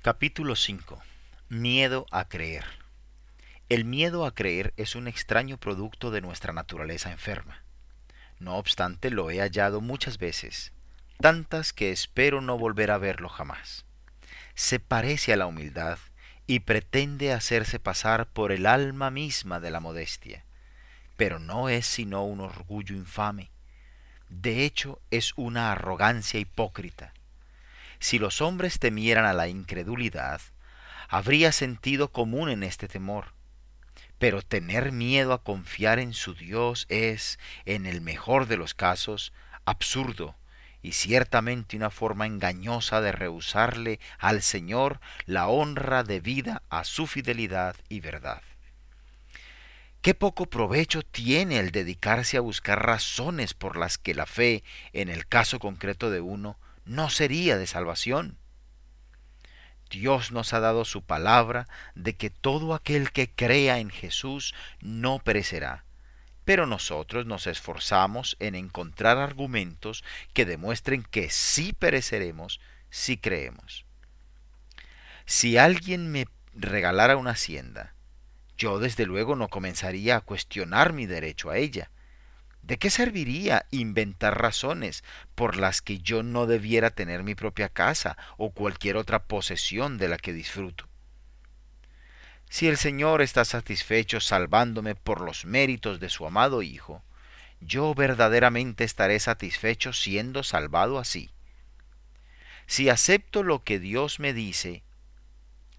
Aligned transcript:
Capítulo 0.00 0.54
5. 0.54 1.02
Miedo 1.48 2.06
a 2.12 2.28
creer. 2.28 2.64
El 3.68 3.84
miedo 3.84 4.26
a 4.26 4.32
creer 4.32 4.72
es 4.76 4.94
un 4.94 5.08
extraño 5.08 5.58
producto 5.58 6.12
de 6.12 6.20
nuestra 6.20 6.52
naturaleza 6.52 7.10
enferma. 7.10 7.64
No 8.38 8.58
obstante, 8.58 9.10
lo 9.10 9.28
he 9.32 9.40
hallado 9.40 9.80
muchas 9.80 10.18
veces, 10.18 10.72
tantas 11.20 11.72
que 11.72 11.90
espero 11.90 12.40
no 12.40 12.56
volver 12.56 12.92
a 12.92 12.98
verlo 12.98 13.28
jamás. 13.28 13.86
Se 14.54 14.78
parece 14.78 15.32
a 15.32 15.36
la 15.36 15.46
humildad 15.46 15.98
y 16.46 16.60
pretende 16.60 17.32
hacerse 17.32 17.80
pasar 17.80 18.28
por 18.28 18.52
el 18.52 18.66
alma 18.66 19.10
misma 19.10 19.58
de 19.58 19.72
la 19.72 19.80
modestia, 19.80 20.44
pero 21.16 21.40
no 21.40 21.68
es 21.68 21.86
sino 21.86 22.24
un 22.24 22.38
orgullo 22.38 22.94
infame. 22.94 23.50
De 24.28 24.64
hecho, 24.64 25.00
es 25.10 25.32
una 25.34 25.72
arrogancia 25.72 26.38
hipócrita 26.38 27.12
si 27.98 28.18
los 28.18 28.40
hombres 28.40 28.78
temieran 28.78 29.24
a 29.24 29.32
la 29.32 29.48
incredulidad, 29.48 30.40
habría 31.08 31.52
sentido 31.52 32.12
común 32.12 32.50
en 32.50 32.62
este 32.62 32.88
temor. 32.88 33.34
Pero 34.18 34.42
tener 34.42 34.92
miedo 34.92 35.32
a 35.32 35.42
confiar 35.42 35.98
en 35.98 36.12
su 36.12 36.34
Dios 36.34 36.86
es, 36.88 37.38
en 37.64 37.86
el 37.86 38.00
mejor 38.00 38.46
de 38.46 38.56
los 38.56 38.74
casos, 38.74 39.32
absurdo 39.64 40.36
y 40.82 40.92
ciertamente 40.92 41.76
una 41.76 41.90
forma 41.90 42.26
engañosa 42.26 43.00
de 43.00 43.12
rehusarle 43.12 44.00
al 44.18 44.42
Señor 44.42 45.00
la 45.26 45.48
honra 45.48 46.04
debida 46.04 46.62
a 46.68 46.84
su 46.84 47.06
fidelidad 47.06 47.76
y 47.88 48.00
verdad. 48.00 48.42
Qué 50.00 50.14
poco 50.14 50.46
provecho 50.46 51.02
tiene 51.02 51.58
el 51.58 51.72
dedicarse 51.72 52.36
a 52.36 52.40
buscar 52.40 52.86
razones 52.86 53.54
por 53.54 53.76
las 53.76 53.98
que 53.98 54.14
la 54.14 54.26
fe, 54.26 54.62
en 54.92 55.08
el 55.08 55.26
caso 55.26 55.58
concreto 55.58 56.10
de 56.10 56.20
uno, 56.20 56.56
no 56.88 57.10
sería 57.10 57.58
de 57.58 57.66
salvación. 57.66 58.38
Dios 59.90 60.32
nos 60.32 60.52
ha 60.54 60.60
dado 60.60 60.84
su 60.84 61.02
palabra 61.02 61.68
de 61.94 62.16
que 62.16 62.30
todo 62.30 62.74
aquel 62.74 63.12
que 63.12 63.30
crea 63.30 63.78
en 63.78 63.90
Jesús 63.90 64.54
no 64.80 65.18
perecerá. 65.18 65.84
Pero 66.44 66.66
nosotros 66.66 67.26
nos 67.26 67.46
esforzamos 67.46 68.36
en 68.40 68.54
encontrar 68.54 69.18
argumentos 69.18 70.02
que 70.32 70.46
demuestren 70.46 71.02
que 71.02 71.28
sí 71.28 71.74
pereceremos 71.74 72.58
si 72.90 73.18
creemos. 73.18 73.84
Si 75.26 75.58
alguien 75.58 76.10
me 76.10 76.26
regalara 76.54 77.18
una 77.18 77.32
hacienda, 77.32 77.94
yo 78.56 78.78
desde 78.78 79.04
luego 79.04 79.36
no 79.36 79.48
comenzaría 79.48 80.16
a 80.16 80.20
cuestionar 80.22 80.94
mi 80.94 81.04
derecho 81.04 81.50
a 81.50 81.58
ella, 81.58 81.90
¿De 82.68 82.78
qué 82.78 82.90
serviría 82.90 83.64
inventar 83.70 84.42
razones 84.42 85.02
por 85.34 85.56
las 85.56 85.80
que 85.80 86.00
yo 86.00 86.22
no 86.22 86.44
debiera 86.44 86.90
tener 86.90 87.22
mi 87.22 87.34
propia 87.34 87.70
casa 87.70 88.18
o 88.36 88.50
cualquier 88.50 88.98
otra 88.98 89.24
posesión 89.24 89.96
de 89.96 90.08
la 90.08 90.18
que 90.18 90.34
disfruto? 90.34 90.86
Si 92.50 92.68
el 92.68 92.76
Señor 92.76 93.22
está 93.22 93.46
satisfecho 93.46 94.20
salvándome 94.20 94.94
por 94.94 95.22
los 95.22 95.46
méritos 95.46 95.98
de 95.98 96.10
su 96.10 96.26
amado 96.26 96.60
Hijo, 96.60 97.02
yo 97.62 97.94
verdaderamente 97.94 98.84
estaré 98.84 99.18
satisfecho 99.18 99.94
siendo 99.94 100.42
salvado 100.42 100.98
así. 100.98 101.30
Si 102.66 102.90
acepto 102.90 103.42
lo 103.42 103.64
que 103.64 103.78
Dios 103.78 104.20
me 104.20 104.34
dice, 104.34 104.82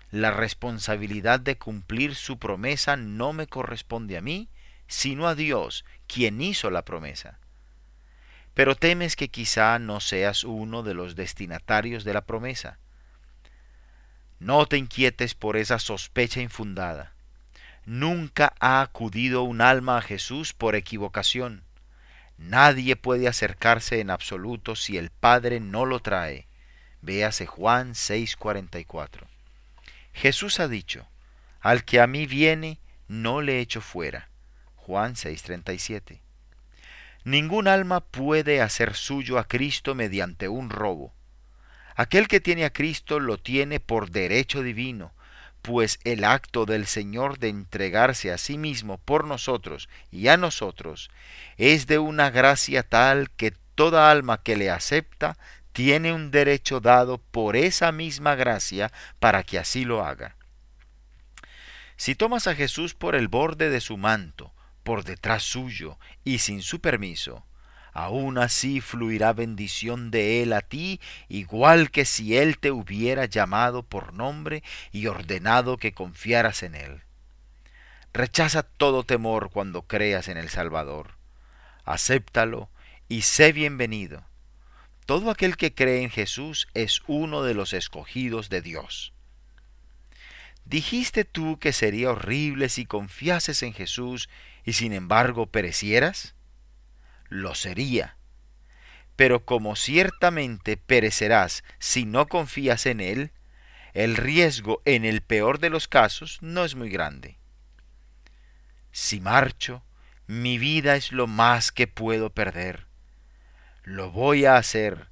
la 0.10 0.32
responsabilidad 0.32 1.40
de 1.40 1.56
cumplir 1.56 2.16
su 2.16 2.40
promesa 2.40 2.98
no 2.98 3.32
me 3.32 3.46
corresponde 3.46 4.18
a 4.18 4.22
mí, 4.22 4.50
sino 4.90 5.28
a 5.28 5.36
Dios, 5.36 5.86
quien 6.08 6.42
hizo 6.42 6.70
la 6.72 6.84
promesa. 6.84 7.38
Pero 8.54 8.76
temes 8.76 9.16
que 9.16 9.30
quizá 9.30 9.80
no 9.80 10.02
seas 10.02 10.44
uno 10.44 10.84
de 10.84 10.96
los 10.96 11.16
destinatarios 11.16 12.04
de 12.04 12.14
la 12.14 12.26
promesa. 12.26 12.80
No 14.40 14.66
te 14.66 14.78
inquietes 14.78 15.36
por 15.36 15.56
esa 15.56 15.80
sospecha 15.80 16.42
infundada. 16.42 17.14
Nunca 17.86 18.54
ha 18.60 18.82
acudido 18.82 19.44
un 19.44 19.62
alma 19.62 19.98
a 19.98 20.02
Jesús 20.02 20.54
por 20.54 20.76
equivocación. 20.76 21.64
Nadie 22.38 22.96
puede 22.96 23.28
acercarse 23.28 24.00
en 24.00 24.10
absoluto 24.10 24.76
si 24.76 24.98
el 24.98 25.12
Padre 25.12 25.60
no 25.60 25.86
lo 25.86 26.00
trae. 26.00 26.48
Véase 27.02 27.46
Juan 27.46 27.94
6:44. 27.94 29.28
Jesús 30.14 30.60
ha 30.60 30.68
dicho, 30.68 31.08
Al 31.62 31.84
que 31.86 32.02
a 32.02 32.08
mí 32.08 32.26
viene, 32.26 32.80
no 33.08 33.42
le 33.42 33.60
echo 33.60 33.82
fuera. 33.82 34.29
Juan 34.90 35.14
6:37. 35.14 36.20
Ningún 37.24 37.68
alma 37.68 38.00
puede 38.00 38.60
hacer 38.60 38.96
suyo 38.96 39.38
a 39.38 39.48
Cristo 39.48 39.94
mediante 39.94 40.48
un 40.48 40.72
robo. 40.72 41.14
Aquel 41.96 42.28
que 42.28 42.40
tiene 42.40 42.66
a 42.66 42.74
Cristo 42.74 43.20
lo 43.20 43.38
tiene 43.38 43.80
por 43.80 44.10
derecho 44.10 44.64
divino, 44.64 45.14
pues 45.62 46.00
el 46.06 46.24
acto 46.24 46.66
del 46.66 46.88
Señor 46.88 47.38
de 47.38 47.50
entregarse 47.50 48.32
a 48.32 48.40
sí 48.40 48.58
mismo 48.58 48.98
por 48.98 49.26
nosotros 49.26 49.90
y 50.10 50.28
a 50.28 50.38
nosotros 50.38 51.12
es 51.58 51.86
de 51.86 52.00
una 52.00 52.32
gracia 52.32 52.82
tal 52.82 53.30
que 53.30 53.54
toda 53.76 54.10
alma 54.10 54.42
que 54.42 54.58
le 54.58 54.72
acepta 54.72 55.38
tiene 55.72 56.14
un 56.14 56.32
derecho 56.32 56.80
dado 56.80 57.20
por 57.20 57.56
esa 57.56 57.92
misma 57.92 58.34
gracia 58.34 58.92
para 59.20 59.44
que 59.44 59.60
así 59.60 59.86
lo 59.86 60.04
haga. 60.04 60.36
Si 61.96 62.16
tomas 62.16 62.48
a 62.48 62.56
Jesús 62.56 62.96
por 62.96 63.14
el 63.14 63.28
borde 63.28 63.70
de 63.70 63.82
su 63.82 63.96
manto, 63.96 64.52
por 64.90 65.04
detrás 65.04 65.44
suyo 65.44 66.00
y 66.24 66.40
sin 66.40 66.64
su 66.64 66.82
permiso, 66.82 67.46
aún 67.94 68.40
así 68.40 68.82
fluirá 68.82 69.34
bendición 69.34 70.10
de 70.10 70.42
él 70.42 70.52
a 70.52 70.62
ti, 70.62 71.00
igual 71.28 71.92
que 71.92 72.06
si 72.06 72.36
él 72.36 72.58
te 72.58 72.72
hubiera 72.72 73.26
llamado 73.26 73.84
por 73.84 74.16
nombre 74.16 74.64
y 74.92 75.06
ordenado 75.06 75.78
que 75.78 75.92
confiaras 75.92 76.64
en 76.64 76.74
él. 76.74 77.04
Rechaza 78.14 78.64
todo 78.64 79.04
temor 79.04 79.52
cuando 79.52 79.84
creas 79.84 80.28
en 80.28 80.38
el 80.38 80.50
Salvador. 80.50 81.18
Acéptalo 81.86 82.72
y 83.08 83.22
sé 83.22 83.54
bienvenido. 83.54 84.26
Todo 85.06 85.30
aquel 85.30 85.56
que 85.56 85.72
cree 85.72 86.02
en 86.02 86.10
Jesús 86.10 86.68
es 86.74 87.04
uno 87.06 87.44
de 87.44 87.54
los 87.54 87.74
escogidos 87.74 88.50
de 88.50 88.64
Dios. 88.64 89.14
¿Dijiste 90.70 91.26
tú 91.26 91.58
que 91.58 91.74
sería 91.74 92.12
horrible 92.12 92.70
si 92.70 92.86
confiases 92.86 93.64
en 93.64 93.74
Jesús 93.74 94.30
y 94.70 94.74
sin 94.74 94.94
embargo 94.94 95.48
perecieras? 95.48 96.36
Lo 97.28 97.56
sería. 97.56 98.18
Pero 99.16 99.44
como 99.44 99.76
ciertamente 99.76 100.78
perecerás 100.78 101.64
si 101.80 102.06
no 102.06 102.28
confías 102.28 102.86
en 102.86 103.02
Él, 103.02 103.32
el 103.96 104.16
riesgo 104.16 104.84
en 104.86 105.06
el 105.06 105.22
peor 105.22 105.58
de 105.58 105.72
los 105.72 105.88
casos 105.88 106.38
no 106.42 106.66
es 106.66 106.76
muy 106.76 106.92
grande. 106.92 107.40
Si 108.92 109.20
marcho, 109.20 109.84
mi 110.28 110.60
vida 110.60 110.96
es 110.96 111.12
lo 111.12 111.26
más 111.26 111.72
que 111.72 111.88
puedo 111.88 112.30
perder. 112.30 112.86
Lo 113.84 114.12
voy 114.12 114.46
a 114.46 114.58
hacer, 114.58 115.10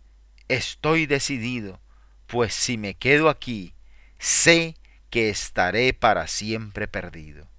estoy 0.49 1.07
decidido, 1.07 1.81
pues 2.27 2.53
si 2.53 2.77
me 2.77 2.93
quedo 2.93 3.27
aquí, 3.27 3.73
sé 4.19 4.75
que 5.09 5.29
estaré 5.29 5.95
para 5.95 6.27
siempre 6.27 6.87
perdido. 6.87 7.49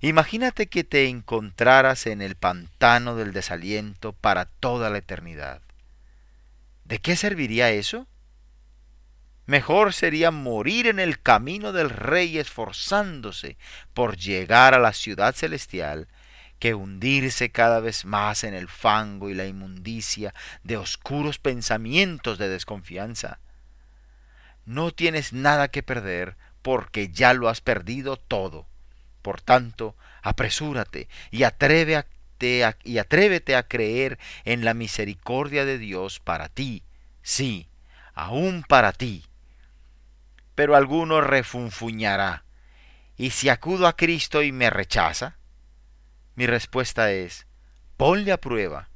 Imagínate 0.00 0.66
que 0.66 0.84
te 0.84 1.08
encontraras 1.08 2.06
en 2.06 2.20
el 2.22 2.34
pantano 2.36 3.16
del 3.16 3.32
desaliento 3.32 4.12
para 4.12 4.46
toda 4.46 4.90
la 4.90 4.98
eternidad. 4.98 5.62
¿De 6.84 6.98
qué 6.98 7.16
serviría 7.16 7.70
eso? 7.70 8.06
Mejor 9.46 9.92
sería 9.92 10.30
morir 10.30 10.86
en 10.86 10.98
el 10.98 11.20
camino 11.20 11.72
del 11.72 11.90
Rey 11.90 12.38
esforzándose 12.38 13.56
por 13.92 14.16
llegar 14.16 14.74
a 14.74 14.78
la 14.78 14.92
ciudad 14.92 15.34
celestial 15.34 16.08
que 16.58 16.74
hundirse 16.74 17.50
cada 17.50 17.80
vez 17.80 18.06
más 18.06 18.42
en 18.42 18.54
el 18.54 18.68
fango 18.68 19.28
y 19.28 19.34
la 19.34 19.46
inmundicia 19.46 20.32
de 20.62 20.78
oscuros 20.78 21.38
pensamientos 21.38 22.38
de 22.38 22.48
desconfianza. 22.48 23.38
No 24.64 24.90
tienes 24.90 25.34
nada 25.34 25.68
que 25.68 25.82
perder 25.82 26.36
porque 26.62 27.08
ya 27.08 27.34
lo 27.34 27.50
has 27.50 27.60
perdido 27.60 28.16
todo. 28.16 28.66
Por 29.24 29.40
tanto, 29.40 29.96
apresúrate 30.20 31.08
y 31.30 31.44
atrévete 31.44 32.62
a, 32.62 32.76
y 32.84 32.98
a 32.98 33.62
creer 33.66 34.18
en 34.44 34.66
la 34.66 34.74
misericordia 34.74 35.64
de 35.64 35.78
Dios 35.78 36.20
para 36.20 36.50
ti, 36.50 36.82
sí, 37.22 37.66
aún 38.12 38.64
para 38.68 38.92
ti. 38.92 39.24
Pero 40.54 40.76
alguno 40.76 41.22
refunfuñará. 41.22 42.44
¿Y 43.16 43.30
si 43.30 43.48
acudo 43.48 43.86
a 43.86 43.96
Cristo 43.96 44.42
y 44.42 44.52
me 44.52 44.68
rechaza? 44.68 45.38
Mi 46.34 46.46
respuesta 46.46 47.10
es, 47.10 47.46
ponle 47.96 48.30
a 48.30 48.42
prueba, 48.42 48.90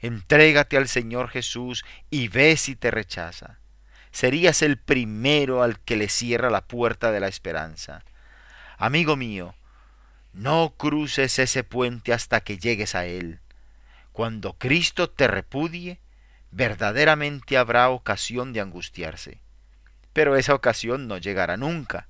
entrégate 0.00 0.76
al 0.76 0.86
Señor 0.86 1.30
Jesús 1.30 1.82
y 2.10 2.28
ve 2.28 2.58
si 2.58 2.76
te 2.76 2.90
rechaza 2.90 3.62
serías 4.10 4.60
el 4.60 4.76
primero 4.76 5.62
al 5.62 5.80
que 5.80 5.96
le 5.96 6.10
cierra 6.10 6.50
la 6.50 6.66
puerta 6.66 7.10
de 7.10 7.20
la 7.20 7.28
esperanza. 7.28 8.04
Amigo 8.76 9.16
mío, 9.16 9.54
no 10.32 10.74
cruces 10.76 11.38
ese 11.38 11.64
puente 11.64 12.12
hasta 12.12 12.40
que 12.40 12.58
llegues 12.58 12.94
a 12.94 13.04
él. 13.06 13.40
Cuando 14.12 14.54
Cristo 14.54 15.10
te 15.10 15.26
repudie, 15.28 16.00
verdaderamente 16.50 17.56
habrá 17.56 17.88
ocasión 17.90 18.52
de 18.52 18.60
angustiarse. 18.60 19.40
pero 20.12 20.36
esa 20.36 20.54
ocasión 20.54 21.08
no 21.08 21.16
llegará 21.16 21.56
nunca. 21.56 22.08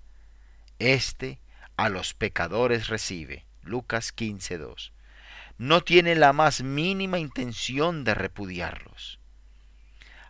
Este 0.78 1.38
a 1.76 1.88
los 1.88 2.14
pecadores 2.14 2.88
recibe. 2.88 3.46
Lucas 3.62 4.14
15.2. 4.14 4.90
No 5.58 5.82
tiene 5.82 6.16
la 6.16 6.32
más 6.32 6.62
mínima 6.62 7.20
intención 7.20 8.02
de 8.02 8.14
repudiarlos. 8.14 9.20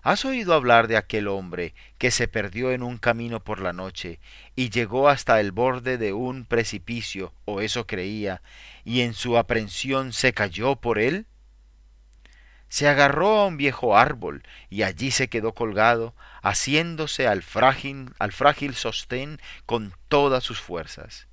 ¿Has 0.05 0.25
oído 0.25 0.55
hablar 0.55 0.89
de 0.89 0.97
aquel 0.97 1.29
hombre 1.29 1.75
que 1.97 2.11
se 2.11 2.27
perdió 2.27 2.73
en 2.73 2.83
un 2.83 2.99
camino 2.99 3.45
por 3.45 3.61
la 3.61 3.73
noche 3.73 4.19
y 4.57 4.69
llegó 4.71 5.09
hasta 5.09 5.39
el 5.39 5.53
borde 5.53 5.97
de 5.97 6.13
un 6.13 6.45
precipicio, 6.45 7.33
o 7.45 7.61
eso 7.61 7.87
creía, 7.87 8.43
y 8.85 9.03
en 9.03 9.15
su 9.15 9.39
aprensión 9.39 10.13
se 10.13 10.33
cayó 10.33 10.75
por 10.75 10.99
él? 10.99 11.27
Se 12.69 12.89
agarró 12.89 13.39
a 13.39 13.47
un 13.47 13.57
viejo 13.57 13.97
árbol 13.97 14.43
y 14.71 14.83
allí 14.83 15.13
se 15.13 15.29
quedó 15.29 15.55
colgado, 15.55 16.17
haciéndose 16.43 17.29
al 17.29 17.45
frágil, 17.45 18.13
al 18.19 18.33
frágil 18.33 18.75
sostén 18.75 19.41
con 19.67 19.95
todas 20.09 20.43
sus 20.43 20.61
fuerzas. 20.61 21.29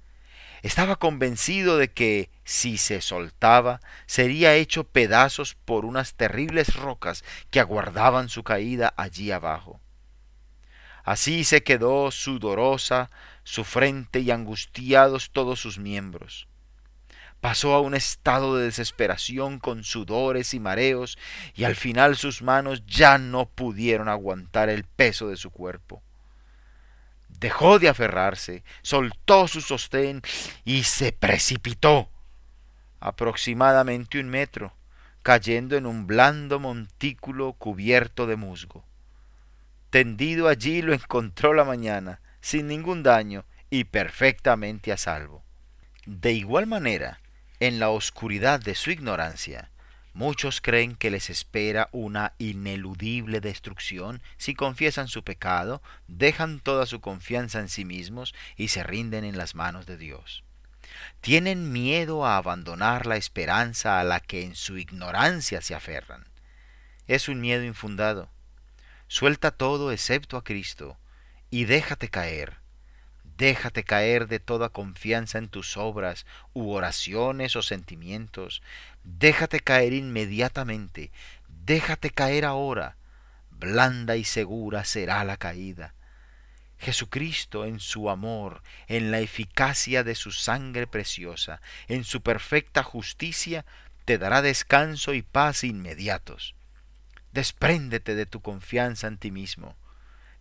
Estaba 0.62 0.98
convencido 0.98 1.78
de 1.78 1.92
que, 1.92 2.30
si 2.44 2.78
se 2.78 3.02
soltaba, 3.02 3.80
sería 4.06 4.56
hecho 4.56 4.84
pedazos 4.84 5.56
por 5.56 5.86
unas 5.86 6.16
terribles 6.16 6.76
rocas 6.76 7.24
que 7.50 7.62
aguardaban 7.62 8.28
su 8.28 8.44
caída 8.44 8.94
allí 8.98 9.32
abajo. 9.32 9.80
Así 11.04 11.46
se 11.46 11.64
quedó 11.64 12.12
sudorosa 12.12 13.10
su 13.44 13.64
frente 13.64 14.20
y 14.20 14.32
angustiados 14.32 15.32
todos 15.32 15.60
sus 15.60 15.80
miembros. 15.80 16.48
Pasó 17.40 17.74
a 17.74 17.80
un 17.80 17.96
estado 17.96 18.58
de 18.58 18.66
desesperación 18.66 19.60
con 19.60 19.86
sudores 19.86 20.54
y 20.54 20.60
mareos, 20.60 21.18
y 21.56 21.64
al 21.64 21.78
final 21.78 22.18
sus 22.18 22.42
manos 22.42 22.86
ya 22.86 23.18
no 23.18 23.46
pudieron 23.46 24.10
aguantar 24.10 24.68
el 24.68 24.84
peso 24.84 25.30
de 25.30 25.38
su 25.38 25.52
cuerpo 25.52 26.04
dejó 27.40 27.80
de 27.80 27.90
aferrarse, 27.90 28.64
soltó 28.82 29.48
su 29.48 29.62
sostén 29.62 30.22
y 30.66 30.84
se 30.84 31.12
precipitó 31.12 32.10
aproximadamente 33.00 34.20
un 34.20 34.30
metro, 34.30 34.74
cayendo 35.24 35.78
en 35.78 35.86
un 35.86 36.08
blando 36.08 36.60
montículo 36.60 37.54
cubierto 37.54 38.28
de 38.28 38.36
musgo. 38.36 38.86
Tendido 39.90 40.48
allí 40.48 40.82
lo 40.82 40.94
encontró 40.94 41.54
la 41.54 41.64
mañana, 41.64 42.20
sin 42.42 42.68
ningún 42.68 43.04
daño 43.04 43.46
y 43.70 43.86
perfectamente 43.86 44.92
a 44.92 44.98
salvo. 44.98 45.44
De 46.06 46.34
igual 46.34 46.68
manera, 46.68 47.22
en 47.60 47.80
la 47.80 47.90
oscuridad 47.90 48.60
de 48.60 48.76
su 48.76 48.92
ignorancia, 48.92 49.72
Muchos 50.20 50.60
creen 50.60 50.98
que 50.98 51.12
les 51.12 51.30
espera 51.30 51.88
una 51.94 52.34
ineludible 52.40 53.40
destrucción 53.40 54.22
si 54.36 54.54
confiesan 54.54 55.08
su 55.08 55.24
pecado, 55.24 55.82
dejan 56.10 56.60
toda 56.60 56.86
su 56.88 57.00
confianza 57.00 57.60
en 57.60 57.70
sí 57.70 57.86
mismos 57.86 58.36
y 58.58 58.68
se 58.68 58.84
rinden 58.84 59.24
en 59.24 59.38
las 59.38 59.56
manos 59.56 59.86
de 59.86 59.96
Dios. 59.96 60.44
Tienen 61.22 61.72
miedo 61.72 62.26
a 62.26 62.36
abandonar 62.36 63.06
la 63.06 63.16
esperanza 63.16 64.02
a 64.02 64.04
la 64.04 64.20
que 64.20 64.44
en 64.44 64.56
su 64.56 64.78
ignorancia 64.78 65.62
se 65.62 65.74
aferran. 65.74 66.28
Es 67.08 67.30
un 67.30 67.40
miedo 67.40 67.64
infundado. 67.64 68.28
Suelta 69.08 69.52
todo 69.52 69.94
excepto 69.94 70.36
a 70.36 70.44
Cristo 70.44 70.98
y 71.50 71.64
déjate 71.64 72.10
caer 72.10 72.58
Déjate 73.40 73.86
caer 73.86 74.28
de 74.28 74.42
toda 74.42 74.68
confianza 74.68 75.38
en 75.38 75.48
tus 75.48 75.78
obras 75.78 76.26
u 76.54 76.72
oraciones 76.72 77.56
o 77.56 77.62
sentimientos. 77.62 78.62
Déjate 79.06 79.62
caer 79.62 79.94
inmediatamente. 79.94 81.10
Déjate 81.48 82.10
caer 82.10 82.44
ahora. 82.44 82.98
Blanda 83.50 84.18
y 84.18 84.26
segura 84.26 84.84
será 84.84 85.24
la 85.24 85.38
caída. 85.38 85.94
Jesucristo 86.80 87.64
en 87.64 87.80
su 87.80 88.10
amor, 88.10 88.62
en 88.88 89.10
la 89.10 89.22
eficacia 89.22 90.04
de 90.04 90.16
su 90.16 90.34
sangre 90.34 90.86
preciosa, 90.86 91.62
en 91.88 92.04
su 92.04 92.22
perfecta 92.22 92.84
justicia, 92.84 93.66
te 94.04 94.18
dará 94.18 94.42
descanso 94.42 95.14
y 95.14 95.22
paz 95.22 95.64
inmediatos. 95.64 96.56
Despréndete 97.32 98.16
de 98.16 98.26
tu 98.26 98.42
confianza 98.42 99.08
en 99.08 99.18
ti 99.18 99.32
mismo. 99.32 99.78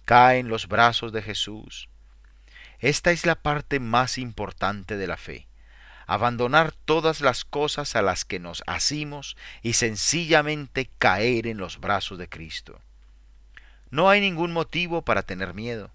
Cae 0.05 0.41
en 0.41 0.49
los 0.49 0.67
brazos 0.67 1.13
de 1.13 1.23
Jesús. 1.23 1.89
Esta 2.81 3.11
es 3.11 3.27
la 3.27 3.35
parte 3.35 3.81
más 3.81 4.19
importante 4.19 4.97
de 4.97 5.07
la 5.07 5.17
fe. 5.17 5.47
Abandonar 6.07 6.73
todas 6.73 7.21
las 7.21 7.45
cosas 7.45 7.97
a 7.97 8.03
las 8.03 8.25
que 8.25 8.39
nos 8.39 8.63
asimos 8.67 9.37
y 9.63 9.75
sencillamente 9.75 10.89
caer 10.99 11.47
en 11.47 11.59
los 11.59 11.81
brazos 11.81 12.19
de 12.19 12.29
Cristo. 12.29 12.81
No 13.91 14.09
hay 14.09 14.21
ningún 14.21 14.53
motivo 14.53 15.03
para 15.03 15.23
tener 15.23 15.55
miedo. 15.55 15.91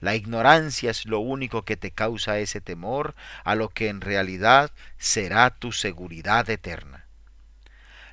La 0.00 0.14
ignorancia 0.14 0.90
es 0.90 1.06
lo 1.06 1.20
único 1.20 1.64
que 1.64 1.76
te 1.76 1.90
causa 1.90 2.38
ese 2.38 2.60
temor 2.60 3.14
a 3.44 3.54
lo 3.54 3.68
que 3.68 3.88
en 3.88 4.00
realidad 4.00 4.70
será 4.98 5.50
tu 5.50 5.72
seguridad 5.72 6.48
eterna. 6.50 7.06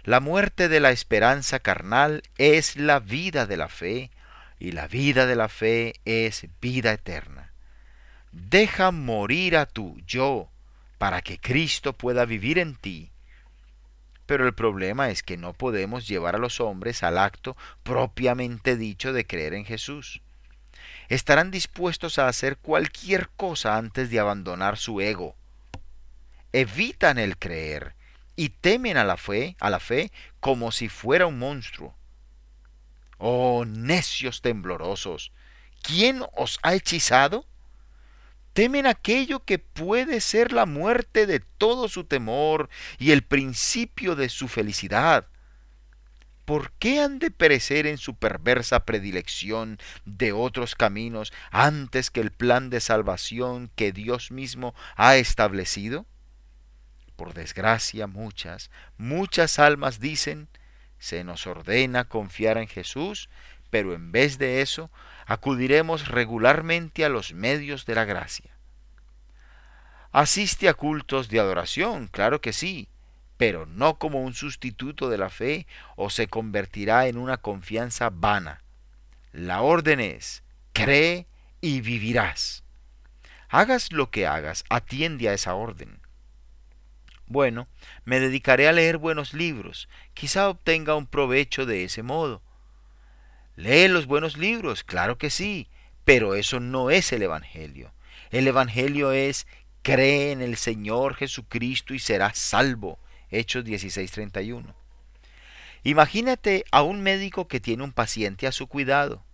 La 0.03 0.19
muerte 0.19 0.69
de 0.69 0.79
la 0.79 0.91
esperanza 0.91 1.59
carnal 1.59 2.23
es 2.37 2.75
la 2.75 2.99
vida 2.99 3.45
de 3.45 3.57
la 3.57 3.69
fe 3.69 4.11
y 4.59 4.71
la 4.71 4.87
vida 4.87 5.25
de 5.25 5.35
la 5.35 5.49
fe 5.49 5.95
es 6.05 6.47
vida 6.61 6.91
eterna. 6.93 7.42
Deja 8.33 8.89
morir 8.89 9.55
a 9.55 9.67
tu 9.67 10.01
yo 10.07 10.49
para 10.97 11.21
que 11.21 11.37
Cristo 11.37 11.93
pueda 11.93 12.25
vivir 12.25 12.57
en 12.57 12.75
ti. 12.75 13.11
Pero 14.25 14.47
el 14.47 14.55
problema 14.55 15.09
es 15.09 15.21
que 15.21 15.37
no 15.37 15.53
podemos 15.53 16.07
llevar 16.07 16.35
a 16.35 16.39
los 16.39 16.59
hombres 16.59 17.03
al 17.03 17.19
acto 17.19 17.55
propiamente 17.83 18.75
dicho 18.75 19.13
de 19.13 19.27
creer 19.27 19.53
en 19.53 19.65
Jesús. 19.65 20.21
Estarán 21.09 21.51
dispuestos 21.51 22.17
a 22.17 22.27
hacer 22.27 22.57
cualquier 22.57 23.29
cosa 23.29 23.77
antes 23.77 24.09
de 24.09 24.19
abandonar 24.19 24.77
su 24.77 24.99
ego. 24.99 25.35
Evitan 26.53 27.19
el 27.19 27.37
creer 27.37 27.93
y 28.35 28.49
temen 28.49 28.97
a 28.97 29.03
la 29.03 29.17
fe, 29.17 29.55
a 29.59 29.69
la 29.69 29.79
fe 29.79 30.11
como 30.39 30.71
si 30.71 30.89
fuera 30.89 31.27
un 31.27 31.37
monstruo. 31.37 31.95
Oh, 33.19 33.63
necios 33.65 34.41
temblorosos, 34.41 35.31
¿quién 35.83 36.23
os 36.33 36.59
ha 36.63 36.73
hechizado? 36.73 37.45
Temen 38.53 38.85
aquello 38.85 39.43
que 39.43 39.59
puede 39.59 40.21
ser 40.21 40.53
la 40.53 40.65
muerte 40.65 41.25
de 41.25 41.39
todo 41.39 41.89
su 41.89 42.05
temor 42.05 42.69
y 42.99 43.11
el 43.11 43.23
principio 43.23 44.15
de 44.15 44.29
su 44.29 44.47
felicidad. 44.47 45.27
¿Por 46.45 46.73
qué 46.73 46.99
han 46.99 47.19
de 47.19 47.31
perecer 47.31 47.87
en 47.87 47.97
su 47.97 48.15
perversa 48.15 48.85
predilección 48.85 49.79
de 50.05 50.33
otros 50.33 50.75
caminos 50.75 51.31
antes 51.51 52.11
que 52.11 52.19
el 52.19 52.31
plan 52.31 52.69
de 52.69 52.81
salvación 52.81 53.71
que 53.75 53.91
Dios 53.91 54.29
mismo 54.29 54.75
ha 54.95 55.15
establecido? 55.15 56.05
Por 57.15 57.33
desgracia 57.33 58.07
muchas, 58.07 58.71
muchas 58.97 59.57
almas 59.57 59.99
dicen, 59.99 60.49
se 60.99 61.23
nos 61.23 61.47
ordena 61.47 62.05
confiar 62.09 62.57
en 62.57 62.67
Jesús, 62.67 63.29
pero 63.69 63.93
en 63.93 64.11
vez 64.11 64.37
de 64.37 64.61
eso 64.61 64.91
acudiremos 65.25 66.09
regularmente 66.09 67.05
a 67.05 67.09
los 67.09 67.33
medios 67.33 67.85
de 67.85 67.95
la 67.95 68.05
gracia. 68.05 68.52
Asiste 70.13 70.69
a 70.69 70.75
cultos 70.75 71.27
de 71.27 71.39
adoración, 71.39 72.07
claro 72.07 72.39
que 72.39 72.53
sí, 72.53 72.87
pero 73.35 73.65
no 73.65 73.97
como 73.97 74.21
un 74.21 74.35
sustituto 74.35 75.09
de 75.09 75.17
la 75.17 75.31
fe 75.31 75.65
o 75.95 76.11
se 76.11 76.27
convertirá 76.27 77.07
en 77.07 77.17
una 77.17 77.37
confianza 77.37 78.11
vana. 78.11 78.61
La 79.31 79.63
orden 79.63 79.99
es, 79.99 80.43
cree 80.71 81.25
y 81.61 81.81
vivirás. 81.81 82.63
Hagas 83.49 83.91
lo 83.91 84.11
que 84.11 84.27
hagas, 84.27 84.65
atiende 84.69 85.29
a 85.29 85.33
esa 85.33 85.55
orden. 85.55 85.99
Bueno, 87.25 87.65
me 88.05 88.19
dedicaré 88.19 88.67
a 88.67 88.71
leer 88.71 88.97
buenos 88.97 89.33
libros, 89.33 89.89
quizá 90.13 90.47
obtenga 90.47 90.93
un 90.93 91.07
provecho 91.07 91.65
de 91.65 91.85
ese 91.85 92.03
modo. 92.03 92.43
Lee 93.55 93.87
los 93.87 94.05
buenos 94.05 94.37
libros, 94.37 94.83
claro 94.83 95.17
que 95.17 95.31
sí, 95.31 95.69
pero 96.05 96.35
eso 96.35 96.59
no 96.59 96.91
es 96.91 97.11
el 97.13 97.23
Evangelio. 97.23 97.91
El 98.29 98.47
Evangelio 98.47 99.11
es 99.11 99.47
cree 99.83 100.31
en 100.31 100.41
el 100.41 100.55
Señor 100.55 101.15
Jesucristo 101.15 101.93
y 101.93 101.99
serás 101.99 102.39
salvo. 102.39 102.97
Hechos 103.29 103.65
16:31. 103.65 104.73
Imagínate 105.83 106.63
a 106.71 106.81
un 106.81 107.01
médico 107.01 107.47
que 107.47 107.59
tiene 107.59 107.83
un 107.83 107.91
paciente 107.91 108.47
a 108.47 108.53
su 108.53 108.67
cuidado, 108.67 109.25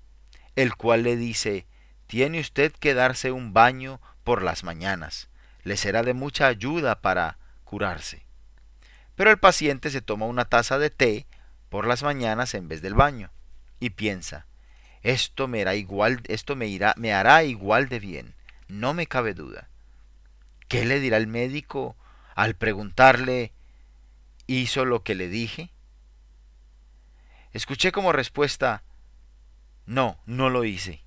el 0.56 0.76
cual 0.76 1.04
le 1.04 1.16
dice, 1.16 1.68
tiene 2.08 2.40
usted 2.40 2.72
que 2.72 2.96
darse 2.96 3.32
un 3.32 3.54
baño 3.54 4.02
por 4.24 4.42
las 4.42 4.64
mañanas, 4.64 5.30
le 5.64 5.78
será 5.78 6.02
de 6.02 6.16
mucha 6.16 6.48
ayuda 6.48 7.02
para 7.02 7.38
curarse. 7.64 8.26
Pero 9.16 9.30
el 9.30 9.38
paciente 9.38 9.92
se 9.92 10.02
toma 10.02 10.26
una 10.26 10.46
taza 10.46 10.80
de 10.80 10.90
té 10.90 11.28
por 11.70 11.86
las 11.86 12.02
mañanas 12.02 12.56
en 12.56 12.68
vez 12.68 12.82
del 12.82 12.96
baño 12.96 13.30
y 13.80 13.92
piensa, 13.92 14.48
esto 15.04 15.48
me 15.48 15.62
hará 15.62 15.76
igual, 15.76 16.24
esto 16.28 16.56
me 16.56 16.66
irá, 16.66 16.96
me 16.98 17.14
hará 17.14 17.44
igual 17.44 17.90
de 17.90 18.00
bien, 18.00 18.34
no 18.68 18.96
me 18.96 19.06
cabe 19.06 19.36
duda. 19.36 19.70
¿Qué 20.70 20.86
le 20.86 21.00
dirá 21.00 21.18
el 21.18 21.28
médico 21.28 21.98
al 22.36 22.56
preguntarle, 22.56 23.52
¿hizo 24.46 24.86
lo 24.86 25.04
que 25.04 25.16
le 25.16 25.28
dije? 25.28 25.72
Escuché 27.52 27.92
como 27.92 28.12
respuesta, 28.12 28.84
no, 29.88 30.20
no 30.28 30.52
lo 30.52 30.64
hice. 30.64 31.04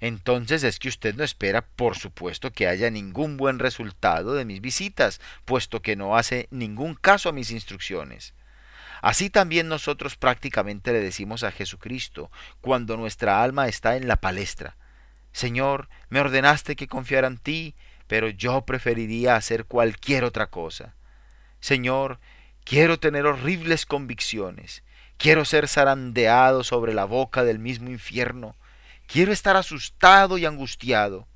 entonces 0.00 0.64
es 0.64 0.80
que 0.80 0.88
usted 0.88 1.14
no 1.14 1.22
espera, 1.22 1.62
por 1.62 1.96
supuesto, 1.96 2.52
que 2.52 2.66
haya 2.66 2.90
ningún 2.90 3.36
buen 3.36 3.60
resultado 3.60 4.34
de 4.34 4.44
mis 4.44 4.60
visitas, 4.60 5.20
puesto 5.44 5.80
que 5.80 5.94
no 5.94 6.16
hace 6.16 6.48
ningún 6.50 6.94
caso 6.94 7.28
a 7.28 7.32
mis 7.32 7.52
instrucciones. 7.52 8.34
Así 9.02 9.30
también 9.30 9.68
nosotros 9.68 10.16
prácticamente 10.16 10.92
le 10.92 11.00
decimos 11.00 11.44
a 11.44 11.52
Jesucristo 11.52 12.32
cuando 12.60 12.96
nuestra 12.96 13.40
alma 13.40 13.68
está 13.68 13.96
en 13.96 14.08
la 14.08 14.16
palestra. 14.16 14.76
Señor, 15.30 15.88
me 16.08 16.18
ordenaste 16.18 16.74
que 16.74 16.88
confiara 16.88 17.28
en 17.28 17.38
ti, 17.38 17.76
pero 18.08 18.28
yo 18.28 18.62
preferiría 18.62 19.36
hacer 19.36 19.66
cualquier 19.66 20.24
otra 20.24 20.48
cosa. 20.48 20.94
Señor, 21.60 22.18
quiero 22.64 22.98
tener 22.98 23.26
horribles 23.26 23.86
convicciones, 23.86 24.82
quiero 25.18 25.44
ser 25.44 25.68
zarandeado 25.68 26.64
sobre 26.64 26.94
la 26.94 27.04
boca 27.04 27.44
del 27.44 27.58
mismo 27.58 27.90
infierno, 27.90 28.56
quiero 29.06 29.30
estar 29.30 29.56
asustado 29.56 30.38
y 30.38 30.46
angustiado. 30.46 31.28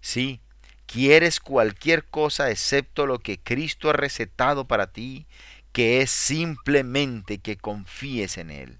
Sí, 0.00 0.40
quieres 0.86 1.38
cualquier 1.40 2.04
cosa 2.04 2.50
excepto 2.50 3.06
lo 3.06 3.20
que 3.20 3.38
Cristo 3.38 3.90
ha 3.90 3.92
recetado 3.92 4.66
para 4.66 4.92
ti, 4.92 5.26
que 5.72 6.00
es 6.00 6.10
simplemente 6.10 7.38
que 7.38 7.56
confíes 7.56 8.36
en 8.38 8.50
Él. 8.50 8.78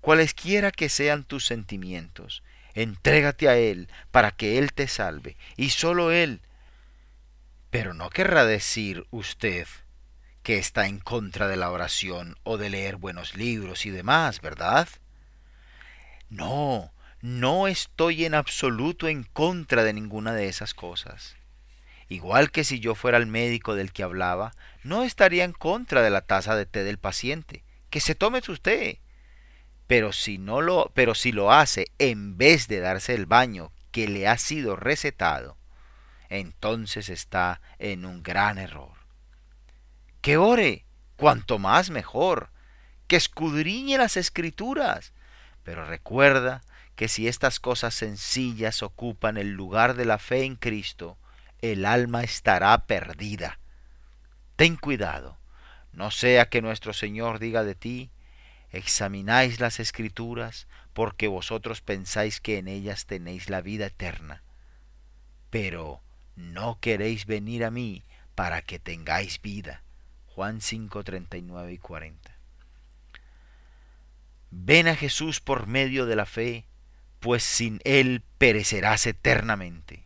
Cualesquiera 0.00 0.70
que 0.70 0.88
sean 0.88 1.24
tus 1.24 1.46
sentimientos, 1.46 2.44
entrégate 2.76 3.48
a 3.48 3.56
Él 3.56 3.88
para 4.12 4.30
que 4.30 4.58
Él 4.58 4.72
te 4.72 4.86
salve, 4.86 5.36
y 5.56 5.70
solo 5.70 6.12
Él. 6.12 6.42
Pero 7.70 7.92
no 7.92 8.10
querrá 8.10 8.44
decir 8.44 9.06
usted 9.10 9.66
que 10.44 10.58
está 10.58 10.86
en 10.86 11.00
contra 11.00 11.48
de 11.48 11.56
la 11.56 11.72
oración 11.72 12.36
o 12.44 12.56
de 12.56 12.70
leer 12.70 12.96
buenos 12.96 13.34
libros 13.34 13.84
y 13.84 13.90
demás, 13.90 14.40
¿verdad? 14.40 14.88
No, 16.30 16.92
no 17.20 17.66
estoy 17.66 18.24
en 18.24 18.34
absoluto 18.34 19.08
en 19.08 19.24
contra 19.24 19.82
de 19.82 19.92
ninguna 19.92 20.32
de 20.34 20.46
esas 20.46 20.74
cosas. 20.74 21.34
Igual 22.08 22.52
que 22.52 22.62
si 22.62 22.78
yo 22.78 22.94
fuera 22.94 23.18
el 23.18 23.26
médico 23.26 23.74
del 23.74 23.92
que 23.92 24.04
hablaba, 24.04 24.52
no 24.84 25.02
estaría 25.02 25.42
en 25.42 25.52
contra 25.52 26.02
de 26.02 26.10
la 26.10 26.20
taza 26.20 26.54
de 26.54 26.66
té 26.66 26.84
del 26.84 26.98
paciente. 26.98 27.64
Que 27.90 28.00
se 28.00 28.14
tome 28.14 28.42
su 28.42 28.56
té. 28.58 29.00
Pero 29.86 30.12
si 30.12 30.38
no 30.38 30.60
lo, 30.60 30.90
pero 30.94 31.14
si 31.14 31.32
lo 31.32 31.52
hace 31.52 31.86
en 31.98 32.36
vez 32.36 32.68
de 32.68 32.80
darse 32.80 33.14
el 33.14 33.26
baño 33.26 33.72
que 33.92 34.08
le 34.08 34.26
ha 34.26 34.36
sido 34.36 34.76
recetado, 34.76 35.56
entonces 36.28 37.08
está 37.08 37.60
en 37.78 38.04
un 38.04 38.22
gran 38.22 38.58
error. 38.58 38.92
Que 40.20 40.36
ore, 40.36 40.84
cuanto 41.16 41.58
más 41.58 41.90
mejor, 41.90 42.50
que 43.06 43.16
escudriñe 43.16 43.96
las 43.98 44.16
escrituras, 44.16 45.12
pero 45.62 45.84
recuerda 45.84 46.62
que 46.96 47.08
si 47.08 47.28
estas 47.28 47.60
cosas 47.60 47.94
sencillas 47.94 48.82
ocupan 48.82 49.36
el 49.36 49.52
lugar 49.52 49.94
de 49.94 50.04
la 50.04 50.18
fe 50.18 50.44
en 50.44 50.56
Cristo, 50.56 51.18
el 51.60 51.84
alma 51.84 52.22
estará 52.22 52.86
perdida. 52.86 53.58
Ten 54.56 54.76
cuidado, 54.76 55.38
no 55.92 56.10
sea 56.10 56.48
que 56.48 56.62
nuestro 56.62 56.92
Señor 56.92 57.38
diga 57.38 57.62
de 57.62 57.74
ti, 57.74 58.10
examináis 58.70 59.60
las 59.60 59.80
escrituras 59.80 60.66
porque 60.92 61.28
vosotros 61.28 61.80
pensáis 61.80 62.40
que 62.40 62.58
en 62.58 62.68
ellas 62.68 63.06
tenéis 63.06 63.50
la 63.50 63.60
vida 63.60 63.86
eterna, 63.86 64.42
pero 65.50 66.00
no 66.36 66.78
queréis 66.80 67.26
venir 67.26 67.64
a 67.64 67.70
mí 67.70 68.04
para 68.34 68.62
que 68.62 68.78
tengáis 68.78 69.40
vida. 69.40 69.82
Juan 70.26 70.60
5, 70.60 71.02
39 71.04 71.72
y 71.72 71.78
40. 71.78 72.36
Ven 74.50 74.88
a 74.88 74.96
Jesús 74.96 75.40
por 75.40 75.66
medio 75.66 76.06
de 76.06 76.16
la 76.16 76.26
fe, 76.26 76.66
pues 77.20 77.42
sin 77.42 77.80
Él 77.84 78.22
perecerás 78.38 79.06
eternamente. 79.06 80.05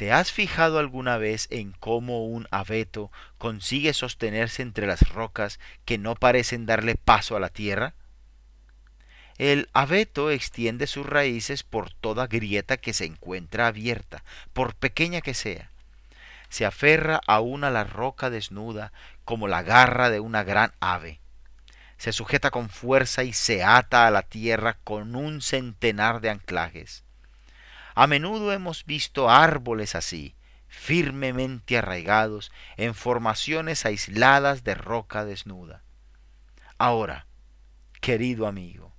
¿Te 0.00 0.12
has 0.12 0.32
fijado 0.32 0.78
alguna 0.78 1.18
vez 1.18 1.46
en 1.50 1.72
cómo 1.72 2.24
un 2.24 2.48
abeto 2.50 3.12
consigue 3.36 3.92
sostenerse 3.92 4.62
entre 4.62 4.86
las 4.86 5.06
rocas 5.10 5.60
que 5.84 5.98
no 5.98 6.14
parecen 6.14 6.64
darle 6.64 6.94
paso 6.94 7.36
a 7.36 7.38
la 7.38 7.50
tierra? 7.50 7.92
El 9.36 9.68
abeto 9.74 10.30
extiende 10.30 10.86
sus 10.86 11.04
raíces 11.04 11.64
por 11.64 11.92
toda 11.92 12.28
grieta 12.28 12.78
que 12.78 12.94
se 12.94 13.04
encuentra 13.04 13.66
abierta, 13.66 14.24
por 14.54 14.74
pequeña 14.74 15.20
que 15.20 15.34
sea. 15.34 15.68
Se 16.48 16.64
aferra 16.64 17.20
aún 17.26 17.62
a 17.62 17.68
la 17.68 17.84
roca 17.84 18.30
desnuda 18.30 18.94
como 19.26 19.48
la 19.48 19.62
garra 19.62 20.08
de 20.08 20.20
una 20.20 20.44
gran 20.44 20.72
ave. 20.80 21.20
Se 21.98 22.14
sujeta 22.14 22.50
con 22.50 22.70
fuerza 22.70 23.22
y 23.22 23.34
se 23.34 23.64
ata 23.64 24.06
a 24.06 24.10
la 24.10 24.22
tierra 24.22 24.78
con 24.82 25.14
un 25.14 25.42
centenar 25.42 26.22
de 26.22 26.30
anclajes. 26.30 27.04
A 27.94 28.06
menudo 28.06 28.52
hemos 28.52 28.84
visto 28.84 29.28
árboles 29.30 29.94
así, 29.94 30.34
firmemente 30.68 31.76
arraigados 31.76 32.52
en 32.76 32.94
formaciones 32.94 33.84
aisladas 33.84 34.62
de 34.62 34.74
roca 34.74 35.24
desnuda. 35.24 35.82
Ahora, 36.78 37.26
querido 38.00 38.46
amigo, 38.46 38.94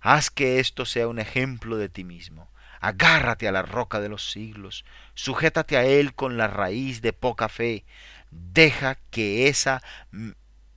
haz 0.00 0.30
que 0.30 0.60
esto 0.60 0.84
sea 0.84 1.08
un 1.08 1.18
ejemplo 1.18 1.76
de 1.76 1.88
ti 1.88 2.04
mismo. 2.04 2.50
Agárrate 2.80 3.48
a 3.48 3.52
la 3.52 3.62
roca 3.62 4.00
de 4.00 4.10
los 4.10 4.30
siglos, 4.30 4.84
sujétate 5.14 5.76
a 5.76 5.84
él 5.84 6.14
con 6.14 6.36
la 6.36 6.46
raíz 6.46 7.00
de 7.00 7.12
poca 7.12 7.48
fe, 7.48 7.84
deja 8.30 8.96
que 9.10 9.48
esa 9.48 9.82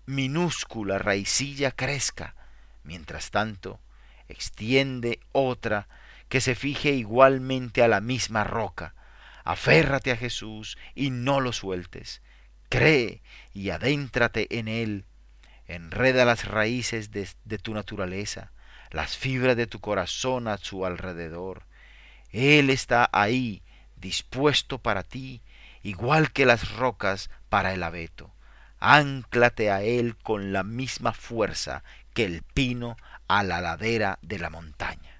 minúscula 0.05 0.97
raicilla 0.97 1.71
crezca. 1.71 2.35
Mientras 2.83 3.29
tanto, 3.29 3.79
extiende 4.29 5.19
otra 5.33 5.87
que 6.29 6.41
se 6.41 6.55
fije 6.55 6.91
igualmente 6.91 7.83
a 7.83 7.87
la 7.87 8.01
misma 8.01 8.43
roca. 8.43 8.95
Aférrate 9.43 10.11
a 10.11 10.15
Jesús 10.15 10.77
y 10.95 11.09
no 11.09 11.41
lo 11.41 11.51
sueltes. 11.51 12.21
Cree 12.69 13.23
y 13.51 13.71
adéntrate 13.71 14.59
en 14.59 14.67
Él. 14.67 15.05
Enreda 15.67 16.25
las 16.25 16.45
raíces 16.45 17.11
de, 17.11 17.27
de 17.45 17.57
tu 17.57 17.73
naturaleza, 17.73 18.51
las 18.91 19.17
fibras 19.17 19.57
de 19.57 19.67
tu 19.67 19.79
corazón 19.79 20.47
a 20.47 20.57
su 20.57 20.85
alrededor. 20.85 21.63
Él 22.31 22.69
está 22.69 23.09
ahí, 23.11 23.63
dispuesto 23.95 24.77
para 24.77 25.03
ti, 25.03 25.41
igual 25.81 26.31
que 26.31 26.45
las 26.45 26.75
rocas 26.75 27.29
para 27.49 27.73
el 27.73 27.81
abeto. 27.81 28.33
Ánclate 28.79 29.71
a 29.71 29.81
Él 29.81 30.15
con 30.15 30.53
la 30.53 30.63
misma 30.63 31.11
fuerza 31.11 31.83
que 32.13 32.25
el 32.25 32.43
pino 32.43 32.97
a 33.27 33.43
la 33.43 33.61
ladera 33.61 34.19
de 34.21 34.39
la 34.39 34.49
montaña. 34.49 35.18